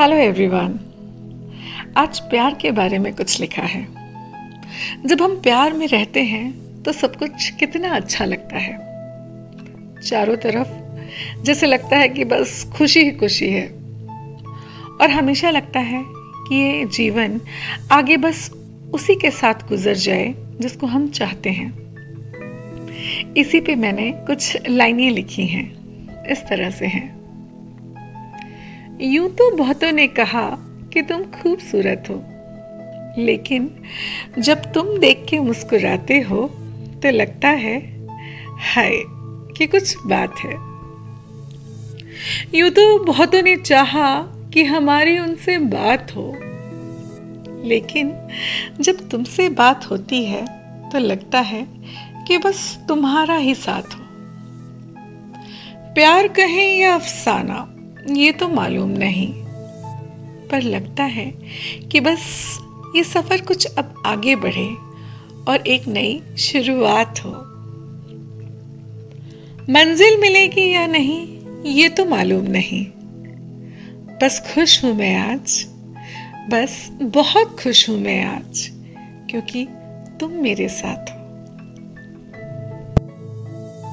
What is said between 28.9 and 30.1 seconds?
यूँ तो बहुतों ने